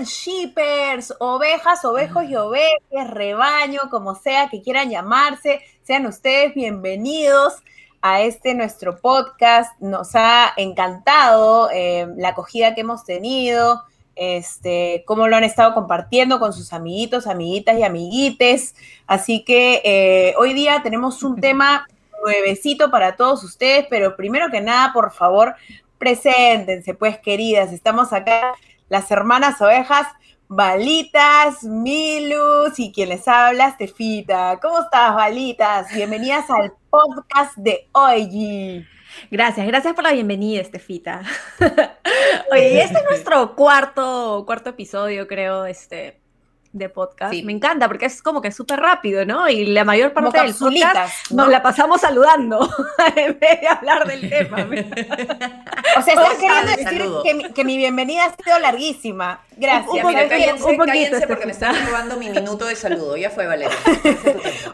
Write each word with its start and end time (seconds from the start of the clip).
¿Cómo 0.00 0.08
andan 0.08 0.14
shippers? 0.14 1.14
Ovejas, 1.18 1.84
ovejos 1.84 2.24
y 2.24 2.34
ovejas, 2.34 3.10
rebaño, 3.10 3.82
como 3.90 4.14
sea 4.14 4.48
que 4.48 4.62
quieran 4.62 4.88
llamarse. 4.88 5.60
Sean 5.82 6.06
ustedes 6.06 6.54
bienvenidos 6.54 7.56
a 8.00 8.22
este 8.22 8.54
nuestro 8.54 8.96
podcast. 8.96 9.78
Nos 9.78 10.14
ha 10.14 10.54
encantado 10.56 11.68
eh, 11.70 12.06
la 12.16 12.30
acogida 12.30 12.74
que 12.74 12.80
hemos 12.80 13.04
tenido, 13.04 13.82
este, 14.16 15.04
cómo 15.06 15.28
lo 15.28 15.36
han 15.36 15.44
estado 15.44 15.74
compartiendo 15.74 16.40
con 16.40 16.54
sus 16.54 16.72
amiguitos, 16.72 17.26
amiguitas 17.26 17.78
y 17.78 17.82
amiguites. 17.82 18.74
Así 19.06 19.44
que 19.44 19.82
eh, 19.84 20.34
hoy 20.38 20.54
día 20.54 20.80
tenemos 20.82 21.22
un 21.22 21.38
tema 21.38 21.86
nuevecito 22.24 22.90
para 22.90 23.16
todos 23.16 23.44
ustedes, 23.44 23.86
pero 23.90 24.16
primero 24.16 24.50
que 24.50 24.62
nada, 24.62 24.94
por 24.94 25.12
favor, 25.12 25.56
Preséntense, 26.00 26.94
pues, 26.94 27.18
queridas. 27.18 27.74
Estamos 27.74 28.14
acá, 28.14 28.54
las 28.90 29.10
hermanas 29.12 29.60
ovejas, 29.62 30.08
Balitas, 30.48 31.62
Milus 31.62 32.76
y 32.78 32.90
quien 32.92 33.10
les 33.10 33.26
habla, 33.28 33.68
Estefita. 33.68 34.58
¿Cómo 34.60 34.80
estás, 34.80 35.14
Balitas? 35.14 35.94
Bienvenidas 35.94 36.50
al 36.50 36.72
podcast 36.90 37.56
de 37.56 37.88
hoy. 37.92 38.84
Gracias, 39.30 39.64
gracias 39.68 39.94
por 39.94 40.02
la 40.02 40.12
bienvenida, 40.12 40.60
Estefita. 40.60 41.22
Oye, 42.52 42.82
este 42.82 42.98
es 42.98 43.04
nuestro 43.08 43.54
cuarto, 43.54 44.42
cuarto 44.44 44.70
episodio, 44.70 45.28
creo, 45.28 45.66
este, 45.66 46.19
de 46.72 46.88
podcast. 46.88 47.34
Me 47.42 47.52
encanta 47.52 47.88
porque 47.88 48.06
es 48.06 48.22
como 48.22 48.40
que 48.40 48.52
súper 48.52 48.78
rápido, 48.78 49.24
¿no? 49.24 49.48
Y 49.48 49.66
la 49.66 49.84
mayor 49.84 50.12
parte 50.12 50.40
del 50.40 50.54
podcast 50.54 51.30
nos 51.32 51.48
la 51.48 51.62
pasamos 51.62 52.00
saludando 52.00 52.68
en 53.16 53.38
vez 53.38 53.60
de 53.60 53.68
hablar 53.68 54.06
del 54.06 54.28
tema. 54.28 54.58
o 55.96 56.02
sea, 56.02 56.14
estás 56.14 56.34
queriendo 56.40 56.70
decir 56.76 57.52
que 57.54 57.64
mi, 57.64 57.76
bienvenida 57.76 58.26
ha 58.26 58.42
sido 58.42 58.58
larguísima. 58.60 59.40
Gracias. 59.56 60.04
Un, 60.04 60.06
Mira, 60.06 60.28
cállense, 60.28 60.64
un 60.64 60.76
cállense 60.78 61.26
porque 61.26 61.46
me 61.46 61.52
están 61.52 61.74
robando 61.86 62.16
mi 62.16 62.30
minuto 62.30 62.64
de 62.66 62.76
saludo. 62.76 63.16
Ya 63.16 63.30
fue, 63.30 63.46
Valeria. 63.46 63.76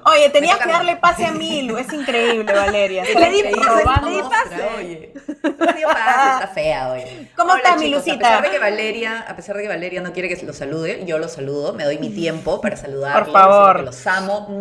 Oye, 0.04 0.28
tenías 0.30 0.58
que 0.58 0.68
darle 0.68 0.96
pase 0.96 1.24
a 1.24 1.32
Milu. 1.32 1.78
Es 1.78 1.92
increíble, 1.92 2.52
Valeria. 2.52 3.04
Le 3.04 3.30
di 3.30 3.42
pase, 3.42 4.04
le 4.04 4.10
di 4.10 4.22
pase. 4.22 4.64
Oye, 4.78 5.12
está 5.14 6.50
fea, 6.54 6.90
oye. 6.92 7.30
¿Cómo 7.36 7.56
estás, 7.56 7.78
Milucita? 7.78 8.14
A 8.14 8.18
pesar, 8.18 8.42
de 8.42 8.50
que 8.50 8.58
Valeria, 8.58 9.24
a 9.26 9.34
pesar 9.34 9.56
de 9.56 9.62
que 9.62 9.68
Valeria 9.68 10.00
no 10.02 10.12
quiere 10.12 10.28
que 10.28 10.46
lo 10.46 10.52
salude, 10.52 11.02
yo 11.04 11.18
lo 11.18 11.28
saludo. 11.28 11.72
Me 11.72 11.85
doy 11.86 11.98
mi 11.98 12.10
tiempo 12.10 12.60
para 12.60 12.76
saludarlos. 12.76 13.28
Por 13.28 13.32
favor. 13.32 13.84
Los 13.84 14.06
amo. 14.06 14.60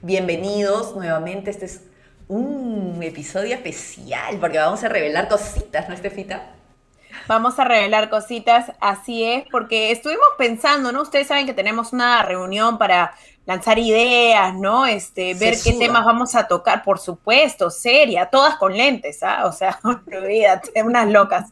Bienvenidos 0.00 0.96
nuevamente. 0.96 1.50
Este 1.50 1.66
es 1.66 1.82
un 2.26 2.98
episodio 3.02 3.54
especial 3.54 4.38
porque 4.40 4.58
vamos 4.58 4.82
a 4.82 4.88
revelar 4.88 5.28
cositas, 5.28 5.88
¿no, 5.88 5.94
Estefita? 5.94 6.54
Vamos 7.28 7.58
a 7.58 7.64
revelar 7.64 8.08
cositas, 8.08 8.72
así 8.80 9.22
es, 9.22 9.44
porque 9.50 9.92
estuvimos 9.92 10.26
pensando, 10.38 10.90
¿no? 10.90 11.02
Ustedes 11.02 11.26
saben 11.26 11.44
que 11.44 11.52
tenemos 11.52 11.92
una 11.92 12.22
reunión 12.22 12.78
para 12.78 13.14
lanzar 13.44 13.78
ideas, 13.78 14.54
¿no? 14.54 14.86
Este, 14.86 15.34
ver 15.34 15.54
qué 15.62 15.74
temas 15.74 16.04
vamos 16.04 16.34
a 16.34 16.48
tocar, 16.48 16.82
por 16.82 16.98
supuesto, 16.98 17.70
seria, 17.70 18.26
todas 18.26 18.56
con 18.56 18.76
lentes, 18.76 19.22
¿ah? 19.22 19.44
O 19.44 19.52
sea, 19.52 19.78
olvídate, 19.84 20.82
unas 20.82 21.08
locas. 21.10 21.50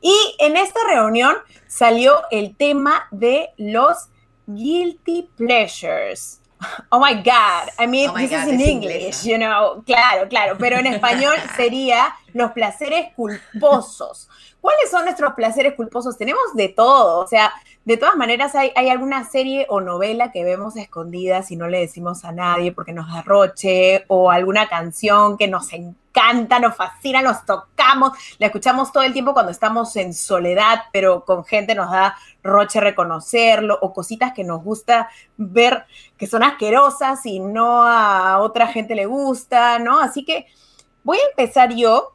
Y 0.00 0.14
en 0.38 0.56
esta 0.56 0.80
reunión 0.88 1.36
salió 1.68 2.22
el 2.30 2.56
tema 2.56 3.06
de 3.10 3.50
los 3.58 4.08
guilty 4.56 5.28
pleasures. 5.36 6.38
Oh 6.92 7.00
my 7.00 7.14
God. 7.14 7.70
I 7.78 7.86
mean, 7.86 8.10
oh 8.10 8.16
this 8.16 8.30
is 8.30 8.48
in 8.48 8.60
English, 8.60 9.24
you 9.24 9.38
know. 9.38 9.82
Claro, 9.86 10.28
claro. 10.28 10.56
Pero 10.58 10.76
en 10.78 10.86
español 10.86 11.34
sería 11.56 12.14
los 12.32 12.52
placeres 12.52 13.12
culposos. 13.14 14.28
¿Cuáles 14.60 14.90
son 14.90 15.04
nuestros 15.04 15.34
placeres 15.34 15.74
culposos? 15.74 16.16
Tenemos 16.16 16.54
de 16.54 16.68
todo. 16.68 17.20
O 17.20 17.26
sea, 17.26 17.52
de 17.84 17.96
todas 17.96 18.14
maneras, 18.14 18.54
hay, 18.54 18.88
alguna 18.88 19.24
serie 19.24 19.66
o 19.68 19.80
novela 19.80 20.30
que 20.30 20.44
vemos 20.44 20.76
escondidas 20.76 21.50
y 21.50 21.56
no 21.56 21.66
le 21.66 21.80
decimos 21.80 22.24
a 22.24 22.30
nadie 22.30 22.70
porque 22.70 22.92
nos 22.92 23.12
arroche, 23.12 24.04
o 24.06 24.30
alguna 24.30 24.68
canción 24.68 25.36
que 25.36 25.48
nos 25.48 25.72
encanta, 25.72 26.60
nos 26.60 26.76
fascina, 26.76 27.22
nos 27.22 27.44
tocamos, 27.44 28.12
la 28.38 28.46
escuchamos 28.46 28.92
todo 28.92 29.02
el 29.02 29.12
tiempo 29.12 29.32
cuando 29.32 29.50
estamos 29.50 29.96
en 29.96 30.14
soledad, 30.14 30.82
pero 30.92 31.24
con 31.24 31.44
gente 31.44 31.74
nos 31.74 31.90
da 31.90 32.14
roche 32.44 32.80
reconocerlo, 32.80 33.76
o 33.82 33.92
cositas 33.92 34.32
que 34.32 34.44
nos 34.44 34.62
gusta 34.62 35.08
ver 35.36 35.84
que 36.16 36.28
son 36.28 36.44
asquerosas 36.44 37.26
y 37.26 37.40
no 37.40 37.82
a 37.82 38.38
otra 38.38 38.68
gente 38.68 38.94
le 38.94 39.06
gusta, 39.06 39.80
¿no? 39.80 39.98
Así 39.98 40.24
que 40.24 40.46
voy 41.02 41.18
a 41.18 41.30
empezar 41.30 41.74
yo 41.74 42.14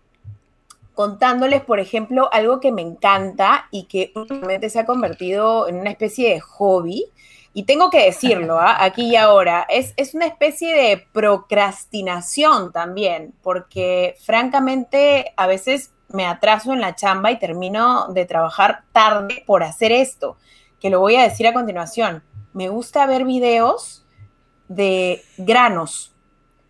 contándoles, 0.97 1.61
por 1.61 1.79
ejemplo, 1.79 2.27
algo 2.33 2.59
que 2.59 2.71
me 2.71 2.81
encanta 2.81 3.67
y 3.69 3.83
que 3.83 4.11
últimamente 4.15 4.67
se 4.71 4.79
ha 4.79 4.87
convertido 4.87 5.67
en 5.67 5.75
una 5.75 5.91
especie 5.91 6.33
de 6.33 6.39
hobby. 6.39 7.05
Y 7.53 7.65
tengo 7.65 7.91
que 7.91 8.03
decirlo, 8.03 8.59
¿ah? 8.59 8.77
aquí 8.83 9.11
y 9.11 9.15
ahora, 9.15 9.67
es, 9.69 9.93
es, 9.95 10.15
una 10.15 10.25
especie 10.25 10.73
de 10.75 11.05
procrastinación 11.13 12.71
también, 12.71 13.35
porque 13.43 14.15
francamente 14.25 15.33
a 15.37 15.45
veces 15.45 15.93
me 16.07 16.25
atraso 16.25 16.73
en 16.73 16.81
la 16.81 16.95
chamba 16.95 17.29
y 17.29 17.37
termino 17.37 18.07
de 18.07 18.25
trabajar 18.25 18.81
tarde 18.91 19.43
por 19.45 19.61
hacer 19.61 19.91
esto, 19.91 20.37
que 20.79 20.89
lo 20.89 20.99
voy 20.99 21.15
a 21.17 21.21
decir 21.21 21.45
a 21.45 21.53
continuación. 21.53 22.23
Me 22.53 22.69
gusta 22.69 23.05
ver 23.05 23.23
videos 23.23 24.03
de 24.67 25.21
granos, 25.37 26.15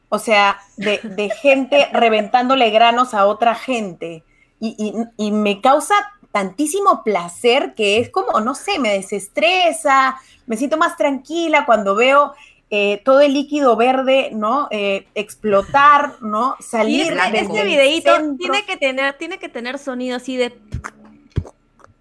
o 0.10 0.20
sea, 0.20 0.60
de, 0.78 1.32
gente 1.42 1.88
reventándole 1.92 2.70
granos 2.70 3.14
a 3.14 3.26
otra 3.26 3.56
gente. 3.56 4.24
Y, 4.60 5.32
me 5.32 5.62
causa 5.62 5.94
tantísimo 6.32 7.04
placer 7.04 7.74
que 7.76 8.00
es 8.00 8.10
como, 8.10 8.40
no 8.40 8.56
sé, 8.56 8.80
me 8.80 8.90
desestresa, 8.90 10.18
me 10.46 10.58
siento 10.58 10.78
más 10.78 10.98
tranquila 10.98 11.66
cuando 11.66 11.96
veo 11.96 12.34
eh, 12.70 13.02
todo 13.06 13.22
el 13.22 13.34
líquido 13.34 13.76
verde, 13.76 14.30
¿no? 14.34 14.68
Eh, 14.72 15.08
explotar, 15.16 16.16
¿no? 16.22 16.56
Salir. 16.60 17.16
de 17.16 17.40
este 17.40 17.64
videito 17.64 18.12
tiene 18.38 18.66
que 18.66 18.76
tener, 18.76 19.18
tiene 19.18 19.40
que 19.40 19.48
tener 19.48 19.80
sonido 19.80 20.18
así 20.18 20.36
de 20.36 20.58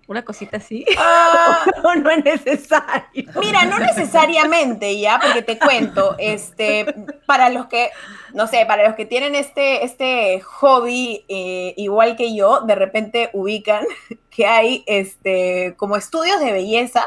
una 0.07 0.25
cosita 0.25 0.59
así. 0.59 0.85
Ah, 0.99 1.65
no, 1.83 2.11
es 2.11 2.25
necesario. 2.25 3.31
Mira, 3.41 3.65
no 3.65 3.79
necesariamente 3.79 4.99
ya, 4.99 5.19
porque 5.21 5.43
te 5.43 5.59
cuento, 5.59 6.17
este, 6.19 6.87
para 7.27 7.49
los 7.49 7.67
que, 7.67 7.91
no 8.35 8.47
sé, 8.47 8.67
para 8.67 8.87
los 8.87 8.97
que 8.97 9.07
tienen 9.07 9.35
este, 9.35 9.85
este 9.85 10.41
hobby 10.41 11.25
eh, 11.29 11.75
igual 11.77 12.17
que 12.17 12.35
yo, 12.35 12.61
de 12.61 12.75
repente 12.75 13.31
ubican 13.33 13.85
que 14.31 14.47
hay 14.47 14.85
este, 14.87 15.75
como 15.77 15.97
estudios 15.97 16.41
de 16.41 16.53
belleza, 16.53 17.07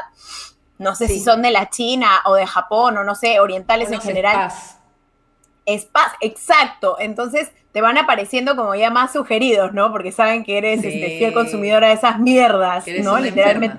no 0.78 0.94
sé 0.94 1.08
si 1.08 1.20
son 1.20 1.42
de 1.42 1.50
la 1.50 1.68
China 1.68 2.22
o 2.24 2.34
de 2.34 2.46
Japón 2.46 2.96
o 2.96 3.04
no 3.04 3.14
sé, 3.14 3.38
orientales 3.38 3.92
en 3.92 4.00
general. 4.00 4.50
Spas, 4.50 4.79
exacto. 6.20 6.96
Entonces 6.98 7.50
te 7.72 7.80
van 7.80 7.98
apareciendo 7.98 8.56
como 8.56 8.74
ya 8.74 8.90
más 8.90 9.12
sugeridos, 9.12 9.72
¿no? 9.72 9.92
Porque 9.92 10.12
saben 10.12 10.44
que 10.44 10.58
eres 10.58 10.84
este, 10.84 11.18
fiel 11.18 11.32
consumidora 11.32 11.88
de 11.88 11.94
esas 11.94 12.18
mierdas, 12.18 12.84
¿no? 13.02 13.18
Literalmente. 13.18 13.78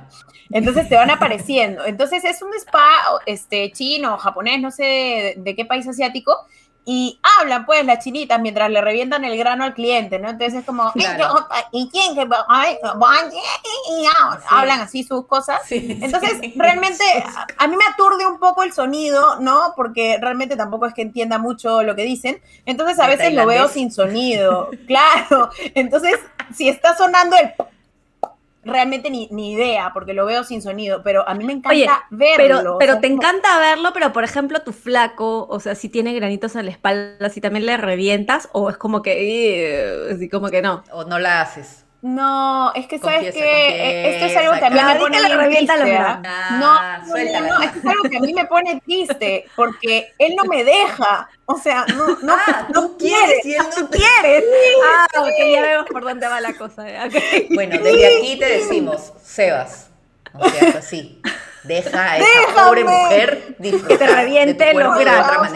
Entonces 0.52 0.90
te 0.90 0.96
van 0.96 1.10
apareciendo. 1.10 1.86
Entonces 1.86 2.24
es 2.26 2.42
un 2.42 2.54
spa 2.54 2.90
este, 3.26 3.72
chino, 3.72 4.18
japonés, 4.18 4.62
no 4.62 4.72
sé 4.72 5.36
de 5.38 5.56
qué 5.56 5.66
país 5.66 5.88
asiático, 5.88 6.36
y 6.84 7.20
hablan 7.40 7.66
pues 7.66 7.86
las 7.86 8.04
chinitas 8.04 8.42
mientras 8.42 8.70
le 8.70 8.82
revientan 8.82 9.24
el 9.24 9.38
grano 9.38 9.64
al 9.64 9.74
cliente, 9.74 10.18
¿no? 10.18 10.30
Entonces 10.30 10.60
es 10.60 10.66
como, 10.66 10.92
¿y 10.96 11.90
quién? 11.90 12.16
Hablan 14.50 14.80
así 14.82 15.04
sus 15.04 15.28
cosas. 15.28 15.62
Entonces, 15.70 16.40
realmente 16.56 17.04
a 17.58 17.68
mí 17.68 17.76
me 17.76 17.86
aturde 17.86 18.26
un 18.26 18.40
poco 18.40 18.64
el 18.64 18.74
sonido, 18.74 19.40
¿no? 19.40 19.74
Porque 19.76 20.18
realmente 20.20 20.56
tampoco 20.56 20.88
es 20.88 20.94
que 20.94 21.04
entienda 21.04 21.38
mucho 21.38 21.84
lo 21.84 21.96
que 21.96 22.04
dicen. 22.04 22.42
Entonces 22.66 23.00
a 23.00 23.08
veces 23.08 23.34
lo 23.34 23.46
veo 23.46 23.68
sin 23.68 23.92
sonido. 23.92 24.70
Claro. 24.88 25.50
Entonces, 25.76 26.20
si 26.54 26.68
está 26.68 26.98
sonando 26.98 27.36
el 27.38 27.54
realmente 28.64 29.10
ni, 29.10 29.28
ni, 29.32 29.54
idea, 29.54 29.92
porque 29.94 30.14
lo 30.14 30.26
veo 30.26 30.44
sin 30.44 30.62
sonido, 30.62 31.02
pero 31.04 31.28
a 31.28 31.34
mí 31.34 31.44
me 31.44 31.54
encanta 31.54 32.06
verlo. 32.10 32.38
Pero, 32.38 32.78
pero 32.80 33.00
te 33.00 33.08
encanta 33.08 33.60
verlo, 33.60 33.92
pero 33.94 34.14
por 34.14 34.24
ejemplo, 34.24 34.62
tu 34.62 34.72
flaco, 34.72 35.48
o 35.50 35.60
sea, 35.60 35.76
si 35.76 35.90
tiene 35.90 36.14
granitos 36.14 36.56
en 36.56 36.66
la 36.66 36.72
espalda, 36.72 37.30
si 37.30 37.42
también 37.42 37.66
le 37.66 37.78
revientas, 37.78 38.50
o 38.54 38.70
es 38.70 38.78
como 38.78 39.02
que, 39.02 40.08
así 40.14 40.30
como 40.30 40.50
que 40.50 40.62
no. 40.62 40.84
O 40.92 41.04
no 41.06 41.20
la 41.20 41.42
haces. 41.42 41.81
No, 42.02 42.74
es 42.74 42.88
que 42.88 42.98
sabes 42.98 43.32
que 43.32 44.16
esto 44.16 44.26
es 44.26 44.38
algo 44.38 44.54
que 44.60 44.66
a 44.66 44.70
mí 44.72 44.80
me 44.82 44.96
pone 45.00 45.20
la 45.20 45.38
revienta 45.38 45.76
¿ah? 45.76 46.58
no, 46.60 47.08
no, 47.08 47.42
no, 47.42 47.62
es 47.62 47.86
algo 47.86 48.10
que 48.10 48.18
a 48.18 48.20
mí 48.20 48.34
me 48.34 48.46
pone 48.46 48.82
triste 48.82 49.46
porque 49.56 50.12
él 50.18 50.36
no 50.36 50.46
me 50.46 50.64
deja. 50.64 51.30
O 51.46 51.58
sea, 51.58 51.86
no, 51.96 52.08
no, 52.22 52.34
ah, 52.34 52.68
no 52.74 52.98
quieres, 52.98 53.46
y 53.46 53.54
él 53.54 53.64
no, 53.80 53.90
quieres. 53.90 54.44
Ah, 54.84 55.08
ok, 55.20 55.52
ya 55.52 55.62
vemos 55.62 55.86
por 55.92 56.04
dónde 56.04 56.28
va 56.28 56.42
la 56.42 56.54
cosa. 56.54 56.86
Bueno, 57.54 57.78
desde 57.78 58.18
aquí 58.18 58.40
te 58.40 58.46
decimos, 58.46 59.14
Sebas. 59.22 59.90
O 60.34 60.50
sea, 60.50 60.80
así. 60.80 61.22
Deja 61.64 62.14
a 62.14 62.18
esa 62.18 62.66
pobre 62.66 62.84
mujer 62.84 63.56
que 63.60 63.98
te 63.98 64.08
reviente 64.08 64.74
los 64.74 64.98
granos. 64.98 65.50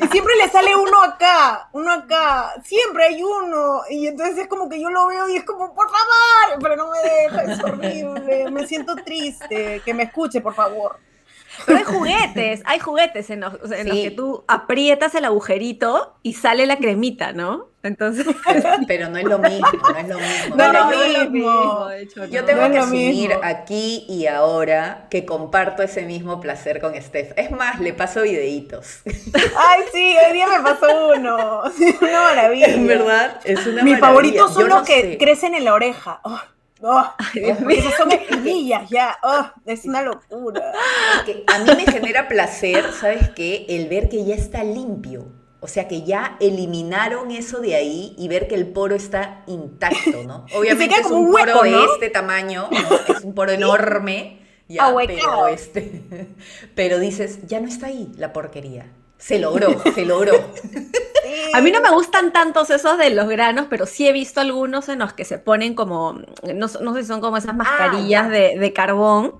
Y 0.00 0.06
siempre 0.08 0.36
le 0.36 0.48
sale 0.48 0.74
uno 0.74 1.02
acá, 1.02 1.68
uno 1.72 1.92
acá, 1.92 2.54
siempre 2.64 3.04
hay 3.04 3.22
uno. 3.22 3.82
Y 3.90 4.06
entonces 4.06 4.38
es 4.38 4.48
como 4.48 4.68
que 4.68 4.80
yo 4.80 4.88
lo 4.90 5.06
veo 5.06 5.28
y 5.28 5.36
es 5.36 5.44
como, 5.44 5.74
por 5.74 5.88
favor, 5.88 6.62
pero 6.62 6.76
no 6.76 6.90
me 6.90 6.98
deja, 6.98 7.52
es 7.52 7.62
horrible, 7.62 8.50
me 8.50 8.66
siento 8.66 8.96
triste, 8.96 9.82
que 9.84 9.94
me 9.94 10.04
escuche, 10.04 10.40
por 10.40 10.54
favor. 10.54 10.98
Pero 11.66 11.78
hay 11.78 11.84
juguetes, 11.84 12.62
hay 12.64 12.78
juguetes 12.78 13.30
en 13.30 13.40
los, 13.40 13.54
que 13.56 14.12
tú 14.16 14.44
aprietas 14.46 15.14
el 15.14 15.24
agujerito 15.24 16.14
y 16.22 16.34
sale 16.34 16.66
la 16.66 16.78
cremita, 16.78 17.32
¿no? 17.32 17.68
Entonces. 17.88 18.26
Pero 18.86 19.08
no 19.08 19.16
es 19.18 19.24
lo 19.24 19.38
mismo, 19.38 19.66
no 19.82 19.98
es 19.98 20.08
lo 20.08 20.18
mismo. 20.18 20.56
No, 20.56 20.92
es 21.02 21.18
lo 21.18 21.30
mismo. 21.30 21.88
Yo 22.30 22.44
tengo 22.44 22.70
que 22.70 22.78
asumir 22.78 23.32
aquí 23.42 24.04
y 24.08 24.26
ahora 24.26 25.06
que 25.10 25.24
comparto 25.24 25.82
ese 25.82 26.02
mismo 26.02 26.40
placer 26.40 26.80
con 26.80 26.94
Steph. 27.00 27.32
Es 27.36 27.50
más, 27.50 27.80
le 27.80 27.94
paso 27.94 28.22
videitos. 28.22 29.00
Ay, 29.04 29.82
sí, 29.92 30.16
hoy 30.26 30.32
día 30.34 30.46
me 30.46 30.62
pasó 30.62 30.86
uno. 31.16 31.62
una 32.02 32.22
maravilla. 32.22 32.66
En 32.66 32.86
verdad, 32.86 33.40
es 33.44 33.66
una 33.66 33.82
Mis 33.82 33.98
favoritos 33.98 34.52
son 34.52 34.68
los 34.68 34.82
que 34.82 35.16
crecen 35.18 35.54
en 35.54 35.64
la 35.64 35.74
oreja. 35.74 36.20
Oh. 36.22 36.38
Oh, 36.80 37.12
esas 37.68 37.96
son 37.96 38.12
espinillas 38.12 38.88
ya, 38.88 39.18
oh, 39.24 39.46
es 39.66 39.84
una 39.84 40.00
locura. 40.00 40.72
a 41.48 41.58
mí 41.58 41.70
me 41.76 41.90
genera 41.90 42.28
placer, 42.28 42.92
¿sabes 42.92 43.30
qué? 43.30 43.66
El 43.68 43.88
ver 43.88 44.08
que 44.08 44.24
ya 44.24 44.36
está 44.36 44.62
limpio. 44.62 45.26
O 45.60 45.66
sea 45.66 45.88
que 45.88 46.02
ya 46.02 46.36
eliminaron 46.40 47.30
eso 47.32 47.60
de 47.60 47.74
ahí 47.74 48.14
y 48.16 48.28
ver 48.28 48.46
que 48.46 48.54
el 48.54 48.66
poro 48.68 48.94
está 48.94 49.42
intacto, 49.46 50.22
¿no? 50.24 50.46
Obviamente 50.54 50.94
es 51.00 51.10
un, 51.10 51.32
poro 51.32 51.62
de 51.62 51.84
este 51.94 52.10
tamaño, 52.10 52.68
es 53.08 53.24
un 53.24 53.34
poro 53.34 53.52
enorme, 53.52 54.38
ya, 54.68 54.94
pero, 55.06 55.48
este, 55.48 56.02
pero 56.74 56.98
dices, 56.98 57.46
ya 57.46 57.60
no 57.60 57.68
está 57.68 57.86
ahí 57.86 58.12
la 58.16 58.32
porquería. 58.32 58.86
Se 59.16 59.40
logró, 59.40 59.82
se 59.94 60.04
logró. 60.04 60.32
A 61.54 61.60
mí 61.60 61.72
no 61.72 61.80
me 61.80 61.90
gustan 61.90 62.32
tantos 62.32 62.70
esos 62.70 62.98
de 62.98 63.10
los 63.10 63.28
granos, 63.28 63.66
pero 63.68 63.84
sí 63.84 64.06
he 64.06 64.12
visto 64.12 64.40
algunos 64.40 64.88
en 64.88 65.00
los 65.00 65.12
que 65.12 65.24
se 65.24 65.38
ponen 65.38 65.74
como, 65.74 66.20
no, 66.54 66.68
sé 66.68 67.02
si 67.02 67.04
son 67.04 67.20
como 67.20 67.36
esas 67.36 67.50
ah, 67.50 67.54
mascarillas 67.54 68.30
de, 68.30 68.72
carbón, 68.74 69.34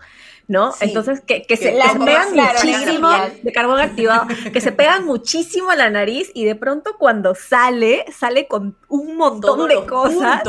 ¿no? 0.49 0.75
Entonces, 0.81 1.21
que, 1.21 1.45
se, 1.57 1.73
pegan 2.05 2.35
muchísimo, 2.35 3.11
de 3.43 3.53
carbón 3.53 3.81
activado, 3.81 4.27
que 4.53 4.61
se 4.61 4.73
pegan 4.73 5.05
muchísimo 5.05 5.71
a 5.71 5.77
la 5.77 5.91
nariz 5.91 6.31
y 6.35 6.45
de 6.45 6.57
pronto 6.57 6.97
cuando 6.99 7.35
sale, 7.35 8.05
sale 8.11 8.49
con 8.49 8.77
un 8.89 9.17
montón 9.17 9.69
de 9.69 9.87
cosas 9.87 10.43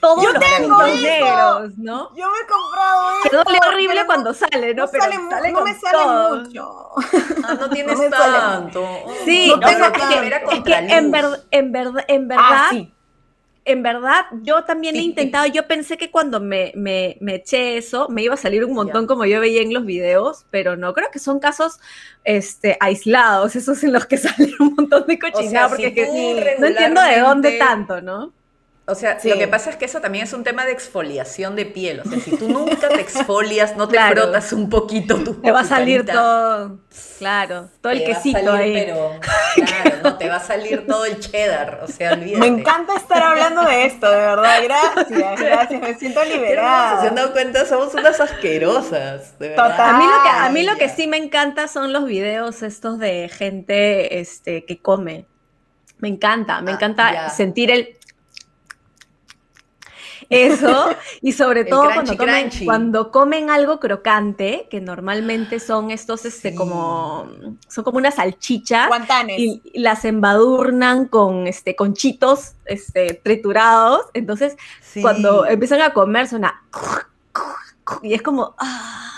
todos 0.00 0.22
yo 0.22 0.32
tengo 0.38 0.82
negros, 0.82 1.76
¿no? 1.76 2.14
Yo 2.14 2.26
me 2.30 2.38
he 2.38 2.46
comprado 2.46 3.10
eso. 3.10 3.22
Que 3.22 3.36
duele 3.36 3.58
horrible 3.68 4.06
cuando 4.06 4.34
sale, 4.34 4.74
¿no? 4.74 4.84
No, 4.84 4.90
pero 4.90 5.04
sale, 5.04 5.52
no 5.52 5.62
me 5.62 5.74
sale 5.74 6.38
mucho. 6.38 6.92
Ah, 7.44 7.54
no 7.54 7.70
tienes 7.70 7.98
tanto. 8.10 8.86
Sí, 9.24 9.48
no 9.48 9.58
tengo 9.58 9.92
que, 9.92 10.00
es 10.56 10.62
que 10.62 10.74
en, 10.74 11.10
verdad, 11.10 11.44
en 11.50 11.72
verdad, 11.72 12.04
en 12.06 12.28
verdad, 12.28 12.44
ah, 12.46 12.66
sí. 12.70 12.94
En 13.68 13.82
verdad, 13.82 14.24
yo 14.42 14.64
también 14.64 14.96
he 14.96 15.00
intentado, 15.00 15.46
yo 15.46 15.68
pensé 15.68 15.98
que 15.98 16.10
cuando 16.10 16.40
me, 16.40 16.72
me, 16.74 17.18
me, 17.20 17.36
eché 17.36 17.76
eso, 17.76 18.08
me 18.08 18.22
iba 18.22 18.32
a 18.34 18.38
salir 18.38 18.64
un 18.64 18.72
montón 18.72 19.06
como 19.06 19.26
yo 19.26 19.40
veía 19.40 19.60
en 19.60 19.74
los 19.74 19.84
videos, 19.84 20.46
pero 20.50 20.76
no, 20.76 20.94
creo 20.94 21.10
que 21.12 21.18
son 21.18 21.38
casos 21.38 21.78
este, 22.24 22.78
aislados, 22.80 23.56
esos 23.56 23.84
en 23.84 23.92
los 23.92 24.06
que 24.06 24.16
sale 24.16 24.54
un 24.58 24.74
montón 24.74 25.06
de 25.06 25.18
cochinada, 25.18 25.68
porque 25.68 26.56
no 26.58 26.66
entiendo 26.66 27.02
de 27.02 27.20
dónde 27.20 27.58
tanto, 27.58 28.00
¿no? 28.00 28.32
O 28.88 28.94
sea, 28.94 29.18
lo 29.22 29.36
que 29.36 29.46
pasa 29.46 29.68
es 29.68 29.76
que 29.76 29.84
eso 29.84 30.00
también 30.00 30.24
es 30.24 30.32
un 30.32 30.44
tema 30.44 30.64
de 30.64 30.72
exfoliación 30.72 31.56
de 31.56 31.66
piel. 31.66 32.00
O 32.00 32.08
sea, 32.08 32.18
si 32.20 32.34
tú 32.38 32.48
nunca 32.48 32.88
te 32.88 33.00
exfolias, 33.02 33.76
no 33.76 33.86
te 33.86 33.98
frotas 34.00 34.54
un 34.54 34.70
poquito 34.70 35.16
tu 35.22 35.34
Te 35.34 35.52
va 35.52 35.60
a 35.60 35.64
salir 35.64 36.06
todo, 36.06 36.78
claro, 37.18 37.68
todo 37.82 37.92
el 37.92 38.02
quesito 38.02 38.50
ahí. 38.50 38.72
Pero, 38.72 39.10
claro, 39.56 39.96
no, 40.02 40.16
te 40.16 40.30
va 40.30 40.36
a 40.36 40.40
salir 40.40 40.86
todo 40.86 41.04
el 41.04 41.20
cheddar. 41.20 41.80
O 41.82 41.86
sea, 41.86 42.12
olvídate. 42.14 42.38
Me 42.38 42.46
encanta 42.46 42.96
estar 42.96 43.22
hablando 43.22 43.62
de 43.64 43.84
esto, 43.84 44.10
de 44.10 44.16
verdad. 44.16 44.62
Gracias, 44.64 45.38
gracias. 45.38 45.82
Me 45.82 45.94
siento 45.94 46.24
liberada. 46.24 47.02
Se 47.02 47.08
han 47.08 47.14
dado 47.14 47.32
cuenta, 47.32 47.66
somos 47.66 47.92
unas 47.92 48.18
asquerosas, 48.20 49.38
de 49.38 49.50
verdad. 49.50 49.80
A 49.80 49.98
mí, 49.98 50.04
lo 50.06 50.22
que, 50.22 50.28
a 50.30 50.48
mí 50.48 50.62
lo 50.62 50.76
que 50.76 50.88
sí 50.88 51.06
me 51.06 51.18
encanta 51.18 51.68
son 51.68 51.92
los 51.92 52.06
videos 52.06 52.62
estos 52.62 52.98
de 52.98 53.28
gente 53.28 54.18
este, 54.18 54.64
que 54.64 54.80
come. 54.80 55.26
Me 55.98 56.08
encanta, 56.08 56.62
me 56.62 56.70
ah, 56.70 56.74
encanta 56.74 57.28
sentir 57.28 57.70
el 57.70 57.97
eso, 60.30 60.90
y 61.22 61.32
sobre 61.32 61.64
todo 61.64 61.84
cuando, 61.92 62.16
comen, 62.16 62.50
cuando 62.64 63.10
comen 63.10 63.50
algo 63.50 63.80
crocante, 63.80 64.66
que 64.70 64.80
normalmente 64.80 65.60
son 65.60 65.90
estos, 65.90 66.24
este, 66.24 66.54
como, 66.54 67.30
son 67.68 67.84
como 67.84 67.98
una 67.98 68.10
salchicha. 68.10 68.88
Y 69.36 69.62
las 69.74 70.04
embadurnan 70.04 71.06
con, 71.06 71.46
este, 71.46 71.74
conchitos, 71.76 72.52
este, 72.66 73.14
triturados. 73.14 74.02
Entonces, 74.14 74.56
cuando 75.00 75.46
empiezan 75.46 75.80
a 75.80 75.92
comer, 75.92 76.28
suena... 76.28 76.62
Y 78.02 78.12
es 78.12 78.22
como... 78.22 78.54
Ah. 78.58 79.08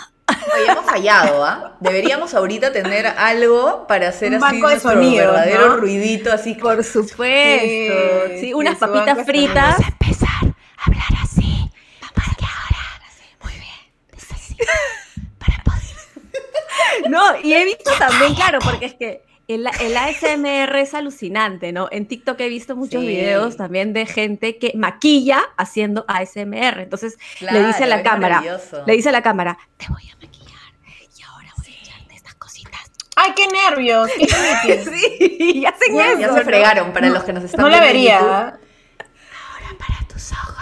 Habíamos 0.53 0.85
fallado, 0.85 1.43
¿ah? 1.43 1.75
Deberíamos 1.79 2.33
ahorita 2.33 2.71
tener 2.71 3.05
algo 3.05 3.85
para 3.87 4.09
hacer 4.09 4.33
así 4.35 4.59
nuestro 4.59 4.95
verdadero 4.95 5.77
ruidito, 5.77 6.31
así. 6.31 6.55
Por 6.55 6.83
supuesto. 6.83 8.37
Sí, 8.39 8.53
unas 8.53 8.77
papitas 8.77 9.25
fritas. 9.25 9.77
No, 17.11 17.37
y 17.43 17.53
he 17.53 17.65
visto 17.65 17.91
también, 17.99 18.33
claro, 18.35 18.59
porque 18.59 18.85
es 18.85 18.93
que 18.93 19.25
el, 19.49 19.67
el, 19.81 19.97
ASMR 19.97 20.77
es 20.77 20.93
alucinante, 20.93 21.73
¿no? 21.73 21.89
En 21.91 22.07
TikTok 22.07 22.39
he 22.39 22.47
visto 22.47 22.77
muchos 22.77 23.01
videos 23.01 23.57
también 23.57 23.91
de 23.91 24.05
gente 24.05 24.57
que 24.57 24.71
maquilla 24.77 25.41
haciendo 25.57 26.05
ASMR. 26.07 26.79
Entonces 26.79 27.17
le 27.41 27.67
dice 27.67 27.83
a 27.83 27.87
la 27.87 28.01
cámara, 28.01 28.41
le 28.85 28.93
dice 28.93 29.09
a 29.09 29.11
la 29.11 29.21
cámara, 29.21 29.57
te 29.75 29.87
voy 29.89 30.09
a 30.09 30.15
maquillar 30.25 30.73
y 31.17 31.23
ahora 31.23 31.51
voy 31.57 31.73
a 31.73 31.81
echarte 31.81 32.15
estas 32.15 32.35
cositas. 32.35 32.91
¡Ay, 33.17 33.33
qué 33.35 33.47
nervios! 33.47 34.09
¡Qué 34.65 34.83
sí, 35.29 35.61
ya 35.61 35.75
se, 35.77 35.93
ya 35.93 36.33
se 36.33 36.43
fregaron 36.45 36.93
para 36.93 37.09
los 37.09 37.23
que 37.25 37.33
nos 37.33 37.43
están 37.43 37.61
no 37.61 37.67
viendo. 37.67 37.85
No 37.85 37.91
le 37.91 37.93
vería. 37.93 38.19
Ahora 38.19 38.57
para 39.77 40.07
tus 40.07 40.31
ojos 40.31 40.61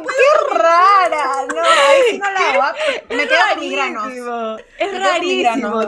qué, 0.00 0.54
rara! 0.54 1.46
No, 1.54 1.62
ahí 1.62 2.18
no 2.18 2.30
la 2.30 2.74
Me 3.08 3.28
quedo 3.28 3.38
con 3.50 3.60
mis 3.60 3.72
granos. 3.72 4.60
Es 4.78 4.98
rarísimo. 4.98 5.82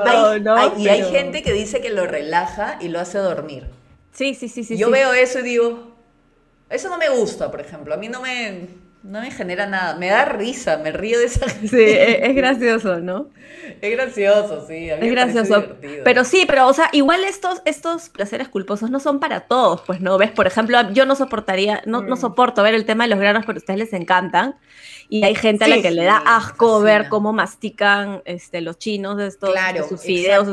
y 0.76 0.88
hay 0.88 1.04
gente 1.10 1.42
que 1.42 1.52
dice 1.52 1.80
que 1.80 1.90
lo 1.90 2.06
relaja 2.06 2.78
y 2.80 2.88
lo 2.88 3.00
hace 3.00 3.18
dormir. 3.18 3.66
Sí, 4.12 4.34
sí, 4.34 4.48
sí, 4.48 4.64
sí. 4.64 4.76
Yo 4.76 4.90
veo 4.90 5.12
eso 5.12 5.40
y 5.40 5.42
digo, 5.42 5.94
eso 6.70 6.88
no 6.88 6.98
me 6.98 7.08
gusta, 7.08 7.50
por 7.50 7.60
ejemplo. 7.60 7.94
A 7.94 7.96
mí 7.96 8.08
no 8.08 8.20
me 8.20 8.68
no 9.04 9.20
me 9.20 9.30
genera 9.30 9.66
nada. 9.66 9.96
Me 9.96 10.08
da 10.08 10.24
risa, 10.24 10.78
me 10.78 10.90
río 10.90 11.18
de 11.18 11.26
esa 11.26 11.46
Sí, 11.48 11.76
e-, 11.76 12.26
es, 12.26 12.34
gracioso, 12.34 13.00
¿no? 13.00 13.28
Es 13.82 13.92
gracioso, 13.92 14.66
sí. 14.66 14.88
es 14.88 15.10
gracioso. 15.10 15.76
Pero 16.02 16.24
sí, 16.24 16.44
pero, 16.46 16.66
o 16.66 16.72
sea, 16.72 16.88
igual 16.92 17.22
estos, 17.24 17.60
estos 17.66 18.08
placeres 18.08 18.48
culposos 18.48 18.90
no 18.90 19.00
son 19.00 19.20
para 19.20 19.40
todos, 19.40 19.82
pues, 19.82 20.00
¿no? 20.00 20.16
¿Ves? 20.16 20.30
Por 20.30 20.46
ejemplo, 20.46 20.90
yo 20.92 21.04
no 21.04 21.16
soportaría, 21.16 21.82
no, 21.84 22.00
no 22.00 22.16
mm. 22.16 22.18
soporto 22.18 22.62
ver 22.62 22.74
el 22.74 22.86
tema 22.86 23.04
de 23.04 23.10
los 23.10 23.20
granos, 23.20 23.44
pero 23.46 23.58
a 23.58 23.60
ustedes 23.60 23.78
les 23.78 23.92
encantan. 23.92 24.56
Y 25.10 25.22
hay 25.22 25.34
gente 25.34 25.66
a 25.66 25.68
la 25.68 25.82
que 25.82 25.90
le 25.90 26.04
da 26.04 26.16
asco 26.16 26.80
ver 26.80 27.08
cómo 27.10 27.34
mastican 27.34 28.22
este, 28.24 28.62
los 28.62 28.78
chinos 28.78 29.18
de 29.18 29.26
estos 29.26 29.50
claro, 29.50 29.86
sus 29.86 30.02
videos. 30.02 30.48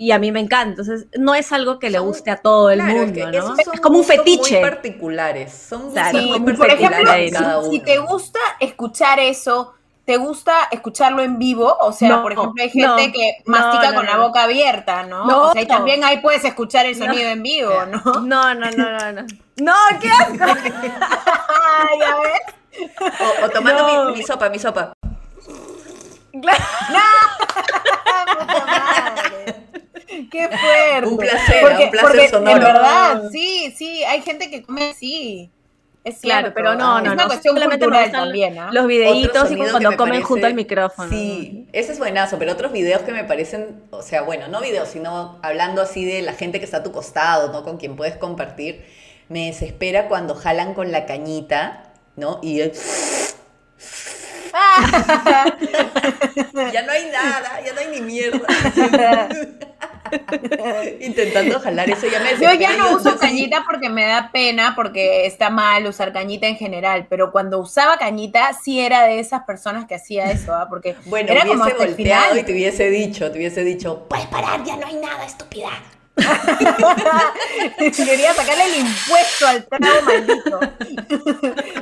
Y 0.00 0.12
a 0.12 0.18
mí 0.18 0.32
me 0.32 0.40
encanta. 0.40 0.80
Entonces, 0.80 1.08
no 1.18 1.34
es 1.34 1.52
algo 1.52 1.78
que 1.78 1.90
le 1.90 1.98
guste 1.98 2.30
a 2.30 2.38
todo 2.38 2.70
el 2.70 2.82
mundo, 2.82 3.30
¿no? 3.30 3.54
Es 3.58 3.80
como 3.82 3.98
un 3.98 4.04
fetiche. 4.04 4.58
Muy 4.58 4.70
particulares. 4.70 5.52
Son 5.52 5.92
claro, 5.92 6.18
muy 6.38 6.54
por 6.54 6.70
ejemplo, 6.70 7.70
si, 7.70 7.80
te 7.80 7.98
gusta 7.98 8.40
escuchar 8.60 9.20
eso, 9.20 9.74
¿te 10.06 10.16
gusta 10.16 10.68
escucharlo 10.70 11.22
en 11.22 11.38
vivo? 11.38 11.76
O 11.82 11.92
sea, 11.92 12.22
por 12.22 12.32
ejemplo, 12.32 12.62
hay 12.62 12.70
gente 12.70 13.12
que 13.12 13.42
mastica 13.44 13.94
con 13.94 14.06
la 14.06 14.16
boca 14.16 14.44
abierta, 14.44 15.02
¿no? 15.02 15.48
o 15.48 15.52
sea, 15.52 15.60
y 15.60 15.66
también 15.66 16.02
ahí 16.02 16.16
puedes 16.20 16.46
escuchar 16.46 16.86
el 16.86 16.96
sonido 16.96 17.28
en 17.28 17.42
vivo, 17.42 17.74
¿no? 17.84 18.00
No, 18.22 18.54
no, 18.54 18.70
no, 18.70 18.90
no, 18.92 19.12
no. 19.12 19.26
No, 19.58 19.74
qué 20.00 20.08
asco. 20.08 20.32
Ay, 21.90 22.00
a 22.00 22.16
ver. 22.20 22.40
O, 23.44 23.50
tomando 23.50 24.14
mi, 24.14 24.22
sopa, 24.22 24.48
mi 24.48 24.58
sopa. 24.58 24.94
¡No! 26.32 26.50
¡Qué 30.30 30.48
fuerte! 30.48 31.06
Un 31.06 31.16
placer, 31.16 31.64
un 31.84 31.90
placer 31.90 32.30
sonoro. 32.30 32.52
En 32.52 32.62
verdad, 32.62 33.22
sí, 33.30 33.74
sí, 33.76 34.04
hay 34.04 34.22
gente 34.22 34.50
que 34.50 34.62
come 34.62 34.90
así. 34.90 35.50
Es 36.02 36.20
claro, 36.20 36.52
pero 36.54 36.74
no, 36.74 36.98
no, 37.00 37.06
es 37.08 37.12
una 37.12 37.26
cuestión 37.26 37.60
cultural 37.60 38.10
también, 38.10 38.54
¿no? 38.54 38.72
Los 38.72 38.86
videitos 38.86 39.50
y 39.50 39.56
cuando 39.56 39.96
comen 39.98 40.22
junto 40.22 40.46
al 40.46 40.54
micrófono. 40.54 41.10
Sí, 41.10 41.68
ese 41.72 41.92
es 41.92 41.98
buenazo, 41.98 42.38
pero 42.38 42.52
otros 42.52 42.72
videos 42.72 43.02
que 43.02 43.12
me 43.12 43.24
parecen, 43.24 43.82
o 43.90 44.00
sea, 44.00 44.22
bueno, 44.22 44.48
no 44.48 44.62
videos, 44.62 44.88
sino 44.88 45.38
hablando 45.42 45.82
así 45.82 46.06
de 46.06 46.22
la 46.22 46.32
gente 46.32 46.58
que 46.58 46.64
está 46.64 46.78
a 46.78 46.82
tu 46.82 46.90
costado, 46.90 47.52
¿no? 47.52 47.62
Con 47.64 47.76
quien 47.76 47.96
puedes 47.96 48.16
compartir 48.16 48.82
me 49.30 49.46
desespera 49.46 50.08
cuando 50.08 50.34
jalan 50.34 50.74
con 50.74 50.90
la 50.90 51.06
cañita, 51.06 51.84
¿no? 52.16 52.40
Y 52.42 52.58
ya 56.72 56.82
no 56.82 56.92
hay 56.92 57.10
nada, 57.10 57.60
ya 57.64 57.72
no 57.72 57.78
hay 57.80 57.86
ni 57.92 58.00
mierda. 58.00 58.46
Intentando 61.00 61.60
jalar 61.60 61.90
eso 61.90 62.06
ya 62.06 62.20
me 62.20 62.32
Yo 62.32 62.52
ya 62.54 62.76
no 62.76 62.96
uso 62.96 63.16
cañita 63.18 63.64
porque 63.66 63.88
me 63.88 64.06
da 64.06 64.30
pena, 64.32 64.74
porque 64.74 65.26
está 65.26 65.50
mal 65.50 65.86
usar 65.86 66.12
cañita 66.12 66.46
en 66.46 66.56
general, 66.56 67.06
pero 67.08 67.32
cuando 67.32 67.58
usaba 67.58 67.98
cañita 67.98 68.52
sí 68.52 68.80
era 68.80 69.04
de 69.04 69.20
esas 69.20 69.44
personas 69.44 69.86
que 69.86 69.94
hacía 69.94 70.30
eso, 70.30 70.54
¿ah? 70.54 70.66
porque 70.68 70.96
bueno, 71.06 71.30
era 71.32 71.46
como 71.46 71.64
hasta 71.64 71.76
volteado 71.76 72.38
y 72.38 72.42
te 72.42 72.52
hubiese 72.52 72.90
dicho, 72.90 73.30
te 73.30 73.38
hubiese 73.38 73.64
dicho, 73.64 74.06
puedes 74.08 74.26
parar, 74.26 74.62
ya 74.64 74.76
no 74.76 74.86
hay 74.86 74.96
nada, 74.96 75.24
estúpida. 75.24 75.68
Quería 77.96 78.34
sacarle 78.34 78.64
el 78.66 78.86
impuesto 78.86 79.46
al 79.46 79.64
trago 79.64 80.02
maldito. 80.02 80.60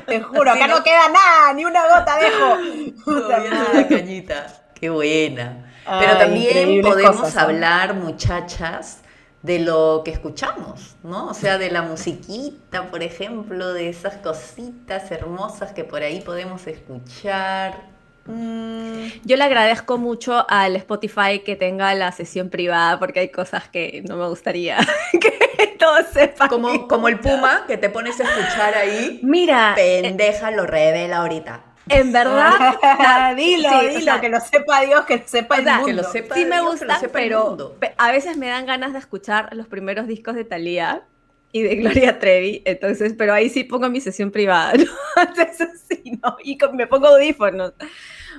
Te 0.06 0.20
juro, 0.20 0.52
acá 0.52 0.68
no... 0.68 0.82
queda 0.84 1.08
nada, 1.08 1.52
ni 1.54 1.64
una 1.64 1.82
gota 1.88 2.16
dejo. 2.18 2.56
Puta 3.04 3.38
la 3.72 3.88
cañita. 3.88 4.46
Qué 4.74 4.90
buena. 4.90 5.67
Pero 6.00 6.18
también 6.18 6.82
podemos 6.82 7.36
hablar, 7.36 7.94
muchachas, 7.94 9.02
de 9.42 9.60
lo 9.60 10.02
que 10.04 10.10
escuchamos, 10.10 10.96
¿no? 11.02 11.28
O 11.28 11.34
sea, 11.34 11.58
de 11.58 11.70
la 11.70 11.82
musiquita, 11.82 12.90
por 12.90 13.02
ejemplo, 13.02 13.72
de 13.72 13.88
esas 13.88 14.16
cositas 14.16 15.10
hermosas 15.10 15.72
que 15.72 15.84
por 15.84 16.02
ahí 16.02 16.20
podemos 16.20 16.66
escuchar. 16.66 17.98
Mm. 18.26 19.06
Yo 19.24 19.36
le 19.36 19.44
agradezco 19.44 19.96
mucho 19.96 20.44
al 20.50 20.76
Spotify 20.76 21.40
que 21.44 21.56
tenga 21.56 21.94
la 21.94 22.12
sesión 22.12 22.50
privada 22.50 22.98
porque 22.98 23.20
hay 23.20 23.28
cosas 23.30 23.68
que 23.68 24.02
no 24.06 24.16
me 24.16 24.28
gustaría 24.28 24.76
que 25.12 25.76
todos 25.78 26.06
sepan. 26.12 26.48
Como, 26.48 26.88
como 26.88 27.08
el 27.08 27.20
Puma 27.20 27.64
que 27.66 27.78
te 27.78 27.88
pones 27.88 28.20
a 28.20 28.24
escuchar 28.24 28.74
ahí. 28.74 29.20
Mira. 29.22 29.72
Pendeja 29.76 30.50
lo 30.50 30.66
revela 30.66 31.18
ahorita. 31.18 31.67
En 31.88 32.12
verdad, 32.12 33.34
dilo, 33.36 33.70
dilo, 33.88 34.20
que 34.20 34.28
lo 34.28 34.40
sepa 34.40 34.80
Dios, 34.82 35.04
que 35.04 35.18
lo 35.18 35.22
sepa 35.26 35.56
el 35.56 35.64
mundo. 35.64 35.86
Que 35.86 35.92
lo 35.92 36.04
sepa 36.04 36.34
sí 36.34 36.44
me 36.44 36.60
gusta, 36.60 37.00
pero 37.12 37.76
a 37.96 38.12
veces 38.12 38.36
me 38.36 38.48
dan 38.48 38.66
ganas 38.66 38.92
de 38.92 38.98
escuchar 38.98 39.54
los 39.54 39.66
primeros 39.66 40.06
discos 40.06 40.34
de 40.34 40.44
Thalía 40.44 41.04
y 41.52 41.62
de 41.62 41.76
Gloria 41.76 42.18
Trevi, 42.18 42.62
entonces, 42.64 43.14
pero 43.16 43.32
ahí 43.32 43.48
sí 43.48 43.64
pongo 43.64 43.88
mi 43.88 44.00
sesión 44.00 44.30
privada, 44.30 44.72
¿no? 44.76 45.22
Entonces 45.22 45.84
sí, 45.88 46.18
¿no? 46.22 46.36
Y 46.42 46.58
me 46.74 46.86
pongo 46.86 47.08
audífonos. 47.08 47.72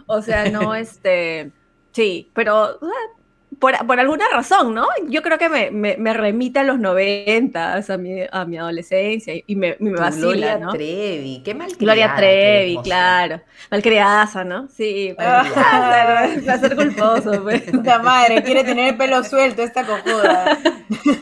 O 0.06 0.22
sea, 0.22 0.50
no, 0.50 0.76
este, 0.76 1.52
sí, 1.92 2.30
pero 2.34 2.80
por, 3.60 3.86
por, 3.86 4.00
alguna 4.00 4.26
razón, 4.32 4.74
¿no? 4.74 4.88
Yo 5.08 5.22
creo 5.22 5.38
que 5.38 5.50
me, 5.50 5.72
me, 5.72 5.98
me 5.98 6.14
remite 6.14 6.60
a 6.60 6.64
los 6.64 6.80
noventas, 6.80 7.90
a 7.90 7.98
mi, 7.98 8.22
a 8.32 8.46
mi 8.46 8.58
adolescencia, 8.58 9.34
y 9.46 9.56
me, 9.56 9.76
me 9.80 9.92
vacila, 9.92 10.28
Gloria 10.28 10.58
¿no? 10.58 10.72
Trevi, 10.72 11.42
qué 11.44 11.54
mal 11.54 11.72
Gloria 11.78 12.16
Trevi, 12.16 12.78
claro. 12.84 13.42
Malcriada, 13.70 14.44
¿no? 14.44 14.68
Sí, 14.70 15.14
placer 15.16 16.76
culposo, 16.78 17.44
pues. 17.44 17.64
Puta 17.64 18.00
madre, 18.00 18.44
quiere 18.44 18.64
tener 18.64 18.90
el 18.90 18.98
pelo 18.98 19.24
suelto 19.24 19.62
esta 19.62 19.86
cojuda. 19.86 20.58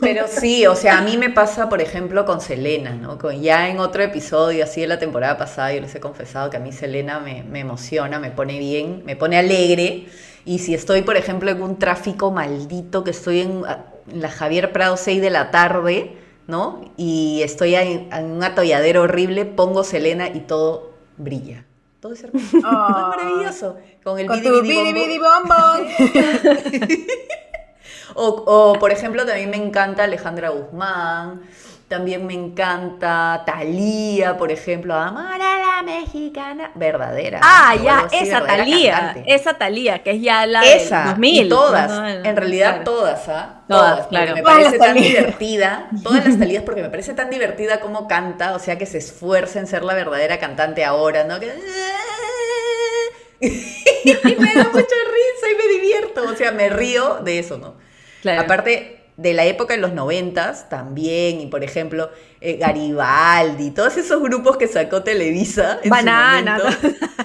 Pero 0.00 0.26
sí, 0.28 0.66
o 0.66 0.74
sea, 0.74 0.98
a 0.98 1.02
mí 1.02 1.16
me 1.16 1.30
pasa, 1.30 1.68
por 1.68 1.80
ejemplo, 1.80 2.24
con 2.24 2.40
Selena, 2.40 2.92
¿no? 2.92 3.18
Con, 3.18 3.40
ya 3.42 3.68
en 3.68 3.80
otro 3.80 4.02
episodio, 4.02 4.64
así 4.64 4.80
de 4.80 4.86
la 4.86 4.98
temporada 4.98 5.36
pasada, 5.36 5.72
yo 5.72 5.80
les 5.80 5.94
he 5.94 6.00
confesado 6.00 6.50
que 6.50 6.56
a 6.56 6.60
mí 6.60 6.72
Selena 6.72 7.18
me, 7.20 7.42
me 7.42 7.60
emociona, 7.60 8.18
me 8.18 8.30
pone 8.30 8.58
bien, 8.58 9.02
me 9.04 9.16
pone 9.16 9.38
alegre. 9.38 10.06
Y 10.48 10.60
si 10.60 10.72
estoy, 10.72 11.02
por 11.02 11.18
ejemplo, 11.18 11.50
en 11.50 11.60
un 11.60 11.78
tráfico 11.78 12.30
maldito, 12.30 13.04
que 13.04 13.10
estoy 13.10 13.40
en, 13.40 13.64
la 14.10 14.30
Javier 14.30 14.72
Prado 14.72 14.96
6 14.96 15.20
de 15.20 15.28
la 15.28 15.50
tarde, 15.50 16.16
¿no? 16.46 16.90
Y 16.96 17.42
estoy 17.42 17.74
en, 17.74 18.08
un 18.24 18.42
atolladero 18.42 19.02
horrible, 19.02 19.44
pongo 19.44 19.84
Selena 19.84 20.28
y 20.28 20.40
todo 20.40 20.94
brilla. 21.18 21.66
Todo 22.00 22.14
es 22.14 22.24
hermoso. 22.24 22.46
es 22.56 22.62
maravilloso. 22.62 23.76
Con 24.02 24.18
el 24.18 24.26
Con 24.26 24.40
bidi, 24.40 24.62
bidi, 24.62 24.92
bidi, 24.94 25.20
o, 28.14 28.26
o, 28.28 28.78
por 28.78 28.90
ejemplo, 28.90 29.26
también 29.26 29.50
me 29.50 29.58
encanta 29.58 30.04
Alejandra 30.04 30.48
Guzmán. 30.48 31.42
También 31.88 32.26
me 32.26 32.32
encanta 32.32 33.42
Talía, 33.44 34.38
por 34.38 34.50
ejemplo, 34.50 34.94
Amar 34.94 35.42
a 35.42 35.57
la 35.78 36.00
mexicana, 36.00 36.70
verdadera. 36.74 37.40
Ah, 37.42 37.76
ya, 37.76 38.08
esa 38.12 38.44
Talía, 38.44 39.16
esa 39.26 39.54
Talía, 39.54 40.02
que 40.02 40.12
es 40.12 40.22
ya 40.22 40.46
la 40.46 40.64
esa, 40.64 41.04
2000. 41.10 41.48
todas, 41.48 42.24
en 42.24 42.36
realidad 42.36 42.82
todas, 42.84 43.28
¿ah? 43.28 43.62
Todas, 43.68 44.06
claro. 44.08 44.34
Me 44.34 44.42
parece 44.42 44.78
tan 44.78 44.96
divertida, 44.96 45.88
todas 46.02 46.24
las 46.24 46.38
Talías, 46.38 46.62
porque 46.64 46.82
me 46.82 46.90
parece 46.90 47.14
tan 47.14 47.30
divertida 47.30 47.80
como 47.80 48.08
canta, 48.08 48.54
o 48.54 48.58
sea, 48.58 48.76
que 48.76 48.86
se 48.86 48.98
esfuerce 48.98 49.58
en 49.58 49.66
ser 49.66 49.84
la 49.84 49.94
verdadera 49.94 50.38
cantante 50.38 50.84
ahora, 50.84 51.24
¿no? 51.24 51.38
Que... 51.38 51.46
y 53.40 54.36
me 54.36 54.54
da 54.54 54.64
mucha 54.64 54.80
risa 54.82 55.50
y 55.52 55.56
me 55.56 55.74
divierto, 55.74 56.22
o 56.28 56.34
sea, 56.34 56.50
me 56.50 56.68
río 56.70 57.20
de 57.22 57.38
eso, 57.38 57.56
¿no? 57.56 57.76
Claro. 58.22 58.42
Aparte, 58.42 58.97
de 59.18 59.34
la 59.34 59.44
época 59.44 59.74
de 59.74 59.80
los 59.80 59.92
noventas 59.92 60.68
también, 60.68 61.40
y 61.40 61.46
por 61.48 61.64
ejemplo, 61.64 62.08
eh, 62.40 62.56
Garibaldi, 62.56 63.72
todos 63.72 63.96
esos 63.96 64.22
grupos 64.22 64.56
que 64.56 64.68
sacó 64.68 65.02
Televisa. 65.02 65.80
En 65.82 65.90
banana. 65.90 66.58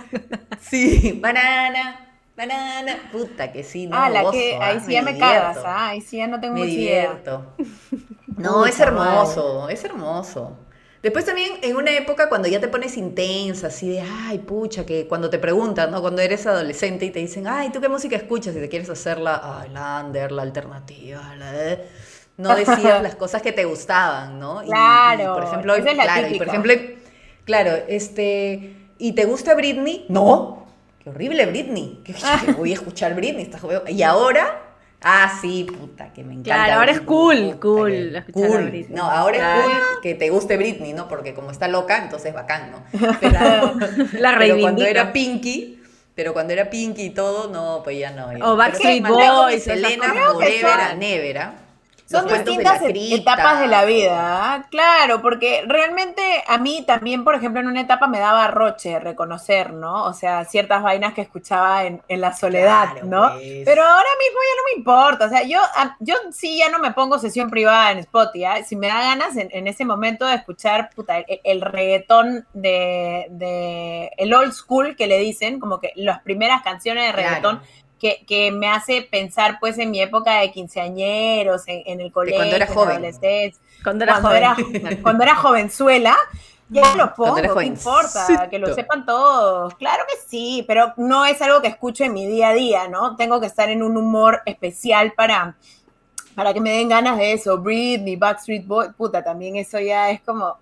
sí, 0.60 1.20
banana. 1.22 2.10
Banana, 2.36 2.96
puta 3.12 3.52
que 3.52 3.64
sí, 3.64 3.86
no. 3.86 3.96
Ah, 3.96 4.10
la 4.10 4.32
que, 4.32 4.58
ahí 4.60 4.80
sí 4.84 4.94
ya 4.94 5.04
me 5.04 5.20
cagas, 5.20 5.60
ah, 5.64 5.90
ahí 5.90 6.02
sí 6.02 6.18
ya 6.18 6.26
no 6.26 6.40
tengo 6.40 6.56
me 6.56 6.66
divierto. 6.66 7.46
No, 8.36 8.66
es 8.66 8.80
hermoso, 8.80 9.70
es 9.70 9.84
hermoso. 9.84 10.58
Después 11.04 11.26
también 11.26 11.52
en 11.62 11.76
una 11.76 11.92
época 11.92 12.30
cuando 12.30 12.48
ya 12.48 12.62
te 12.62 12.70
pones 12.70 12.96
intensa, 12.96 13.68
así 13.68 13.90
de, 13.90 14.02
ay, 14.02 14.40
pucha, 14.40 14.86
que 14.86 15.06
cuando 15.06 15.30
te 15.30 15.38
preguntan, 15.38 15.92
¿no? 15.92 16.00
Cuando 16.00 16.22
eres 16.22 16.48
adolescente 16.48 17.04
y 17.04 17.12
te 17.12 17.20
dicen, 17.20 17.46
ay, 17.46 17.72
¿tú 17.72 17.82
qué 17.82 17.90
música 17.90 18.16
escuchas? 18.16 18.56
Y 18.56 18.60
te 18.60 18.70
quieres 18.70 18.90
hacer 18.90 19.18
la, 19.18 19.60
ay, 19.60 19.70
la 19.72 20.02
under, 20.02 20.32
la 20.32 20.44
alternativa, 20.44 21.36
la 21.36 21.52
de... 21.52 21.86
No 22.38 22.56
decías 22.56 23.04
las 23.04 23.16
cosas 23.16 23.42
que 23.42 23.52
te 23.52 23.66
gustaban, 23.66 24.40
¿no? 24.40 24.62
Claro. 24.64 25.34
por 25.34 25.44
ejemplo, 25.44 25.76
claro, 25.76 26.28
y 26.30 26.38
por 26.38 26.48
ejemplo, 26.48 26.74
claro, 27.44 27.72
este, 27.90 28.74
¿y 28.98 29.12
te 29.12 29.26
gusta 29.26 29.56
Britney? 29.56 30.06
No. 30.08 30.68
Qué 31.04 31.10
horrible 31.10 31.46
Britney. 31.48 32.02
Voy 32.58 32.72
a 32.72 32.76
escuchar 32.76 33.14
Britney. 33.14 33.52
y 33.90 34.04
ahora 34.04 34.63
Ah, 35.04 35.38
sí, 35.42 35.66
puta, 35.66 36.14
que 36.14 36.24
me 36.24 36.34
encanta. 36.34 36.56
Claro, 36.56 36.80
ahora 36.80 36.92
es 36.92 37.02
cool, 37.02 37.60
cool. 37.60 38.24
cool. 38.32 38.86
No, 38.90 39.04
ahora 39.04 39.38
es 39.38 39.66
cool 39.66 40.02
que 40.02 40.16
te 40.16 40.30
guste 40.30 40.56
Britney, 40.56 40.94
¿no? 40.94 41.08
Porque 41.08 41.34
como 41.34 41.52
está 41.52 41.68
loca, 41.68 41.98
entonces 41.98 42.30
es 42.30 42.34
bacán, 42.34 42.72
¿no? 42.72 42.84
Pero, 43.20 43.74
la 44.20 44.38
pero 44.38 44.60
cuando 44.60 44.86
era 44.86 45.12
Pinky, 45.12 45.82
pero 46.16 46.34
cuando 46.34 46.54
era 46.54 46.70
Pinky 46.70 47.04
y 47.04 47.10
todo, 47.10 47.50
no, 47.50 47.82
pues 47.84 48.00
ya 48.00 48.12
no. 48.12 48.30
O 48.48 48.56
Backstreet 48.56 49.06
Boys, 49.06 49.64
Selena 49.64 50.14
Forever 50.32 50.80
a 50.80 50.96
Never, 50.96 51.38
¿ah? 51.38 51.56
Son 52.06 52.28
distintas 52.28 52.82
etapas 52.84 53.60
de 53.60 53.68
la 53.68 53.86
vida, 53.86 54.54
¿ah? 54.54 54.66
claro, 54.70 55.22
porque 55.22 55.64
realmente 55.66 56.22
a 56.48 56.58
mí 56.58 56.84
también, 56.86 57.24
por 57.24 57.36
ejemplo, 57.36 57.62
en 57.62 57.68
una 57.68 57.82
etapa 57.82 58.08
me 58.08 58.20
daba 58.20 58.48
roche 58.48 59.00
reconocer, 59.00 59.74
¿no? 59.74 60.04
O 60.06 60.14
sea, 60.14 60.44
ciertas 60.46 60.84
vainas 60.84 61.14
que 61.14 61.22
escuchaba 61.22 61.86
en, 61.86 62.02
la 62.10 62.36
soledad, 62.36 63.04
¿no? 63.04 63.32
Pues. 63.34 63.64
Pero 63.66 63.84
ahora 63.84 64.10
mismo 64.20 64.40
ya 64.40 64.58
no 64.58 64.64
me 64.72 64.78
importa, 64.78 65.26
o 65.26 65.30
sea, 65.30 65.44
yo, 65.44 65.60
yo 66.00 66.16
sí 66.32 66.58
ya 66.58 66.70
no 66.70 66.80
me 66.80 66.92
pongo 66.92 67.18
sesión 67.20 67.50
privada 67.50 67.92
en 67.92 68.00
Spotify, 68.00 68.46
¿ah? 68.46 68.64
si 68.64 68.76
me 68.76 68.88
da 68.88 69.00
ganas 69.00 69.36
en, 69.38 69.68
ese 69.68 69.86
momento 69.86 70.26
de 70.26 70.36
escuchar 70.36 70.90
puta, 70.94 71.18
el, 71.44 71.62
reggaetón 71.62 72.46
de, 72.54 74.12
el 74.18 74.34
old 74.34 74.52
school 74.52 74.96
que 74.96 75.08
le 75.08 75.20
dicen, 75.20 75.60
como 75.60 75.80
que 75.80 75.94
las 75.96 76.22
primeras 76.22 76.62
canciones 76.64 77.08
de 77.08 77.12
reggaetón 77.14 77.62
que, 78.28 78.52
me 78.52 78.68
hace 78.68 79.02
pensar 79.02 79.58
pues 79.60 79.78
en 79.78 79.92
mi 79.92 80.02
época 80.02 80.40
de 80.40 80.52
quinceañeros, 80.52 81.64
en, 81.68 82.02
el 82.02 82.12
colegio, 82.12 82.40
cuando 82.40 82.56
era 82.56 82.68
joven. 82.68 83.14
Cuando 83.84 84.04
era 84.04 84.16
joven. 84.56 85.00
cuando 85.02 85.24
era 85.24 85.36
jovenzuela, 85.36 86.18
ya 86.70 86.96
lo 86.96 87.14
pongo, 87.14 87.42
no 87.42 87.62
importa? 87.62 88.50
Que 88.50 88.60
lo 88.60 88.74
sepan 88.74 89.06
todos. 89.06 89.76
Claro 89.76 90.04
que 90.08 90.16
sí, 90.28 90.64
pero 90.68 90.94
no 90.98 91.26
es 91.26 91.42
algo 91.42 91.62
que 91.62 91.68
escucho 91.68 92.04
en 92.04 92.14
mi 92.14 92.26
día 92.26 92.50
a 92.50 92.54
día, 92.54 92.88
¿no? 92.88 93.16
Tengo 93.16 93.40
que 93.40 93.48
estar 93.48 93.70
en 93.70 93.84
un 93.84 93.96
humor 93.96 94.42
especial 94.46 95.14
para, 95.14 95.56
para 96.36 96.54
que 96.54 96.62
me 96.62 96.72
den 96.72 96.90
ganas 96.90 97.18
de 97.18 97.34
eso. 97.34 97.58
Britney, 97.58 98.16
Backstreet 98.16 98.66
Boy, 98.66 98.92
puta, 98.98 99.24
también 99.24 99.56
eso 99.56 99.80
ya 99.80 100.10
es 100.10 100.22
como 100.22 100.58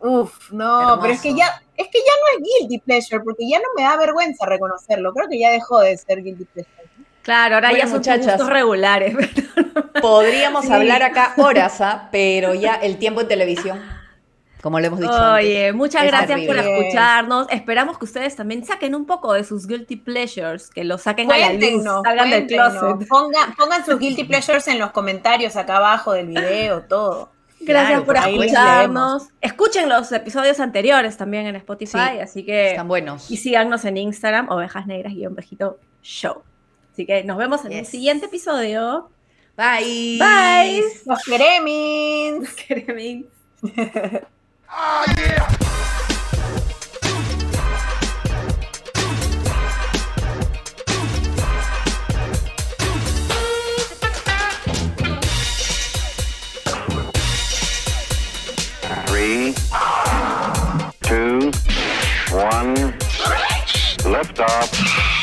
Uf, 0.00 0.52
no, 0.52 0.98
pero 1.00 1.14
es 1.14 1.20
que 1.20 1.34
ya, 1.34 1.60
es 1.76 1.88
que 1.88 1.98
ya 1.98 2.12
no 2.20 2.38
es 2.44 2.60
guilty 2.60 2.78
pleasure, 2.78 3.20
porque 3.22 3.48
ya 3.48 3.58
no 3.58 3.64
me 3.76 3.82
da 3.82 3.96
vergüenza 3.96 4.46
reconocerlo. 4.46 5.12
Creo 5.12 5.28
que 5.28 5.38
ya 5.38 5.50
dejó 5.50 5.80
de 5.80 5.96
ser 5.96 6.22
guilty 6.22 6.44
pleasure. 6.44 6.86
Claro, 7.22 7.56
ahora 7.56 7.72
ya 7.72 7.88
son 7.88 7.98
muchachos 7.98 8.48
regulares. 8.48 9.16
Podríamos 10.00 10.70
hablar 10.70 11.02
acá 11.02 11.34
horas, 11.38 11.80
¿ah? 11.80 12.08
pero 12.12 12.54
ya 12.54 12.76
el 12.76 12.98
tiempo 12.98 13.20
en 13.20 13.26
televisión, 13.26 13.82
como 14.62 14.78
le 14.78 14.86
hemos 14.86 15.00
dicho. 15.00 15.32
Oye, 15.32 15.72
muchas 15.72 16.04
gracias 16.04 16.40
por 16.42 16.56
escucharnos. 16.56 17.48
Esperamos 17.50 17.98
que 17.98 18.04
ustedes 18.04 18.36
también 18.36 18.64
saquen 18.64 18.94
un 18.94 19.06
poco 19.06 19.32
de 19.32 19.42
sus 19.42 19.66
guilty 19.66 19.96
pleasures, 19.96 20.70
que 20.70 20.84
lo 20.84 20.98
saquen 20.98 21.32
a 21.32 21.38
la 21.38 21.52
luz, 21.52 21.82
salgan 22.04 22.30
del 22.30 22.46
closet. 22.46 23.08
Pongan, 23.08 23.54
pongan 23.56 23.84
sus 23.84 23.98
guilty 23.98 24.22
pleasures 24.22 24.68
en 24.68 24.78
los 24.78 24.92
comentarios 24.92 25.56
acá 25.56 25.78
abajo 25.78 26.12
del 26.12 26.28
video, 26.28 26.82
todo. 26.82 27.35
Gracias 27.60 28.02
por 28.02 28.16
escucharnos. 28.16 29.28
Escuchen 29.40 29.88
los 29.88 30.12
episodios 30.12 30.60
anteriores 30.60 31.16
también 31.16 31.46
en 31.46 31.56
Spotify, 31.56 32.20
así 32.22 32.44
que... 32.44 32.70
Están 32.70 32.88
buenos. 32.88 33.30
Y 33.30 33.36
síganos 33.36 33.84
en 33.84 33.96
Instagram, 33.96 34.48
ovejas 34.50 34.86
negras 34.86 35.12
show. 36.02 36.42
Así 36.92 37.04
que 37.04 37.24
nos 37.24 37.36
vemos 37.36 37.64
en 37.64 37.72
el 37.72 37.86
siguiente 37.86 38.26
episodio. 38.26 39.10
Bye. 39.56 40.18
Bye. 40.18 40.82
Los 41.06 41.22
queremos. 41.24 42.40
Los 42.40 42.54
queremos. 42.54 43.26
oh, 44.68 45.04
yeah. 45.16 45.48
stop. 64.36 65.15